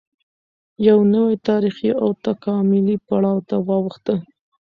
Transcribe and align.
یوه 0.87 1.03
نوې 1.13 1.35
تارېخي 1.47 1.89
او 2.01 2.09
تکاملي 2.25 2.97
پړاو 3.07 3.39
ته 3.49 3.55
واوښته 3.67 4.15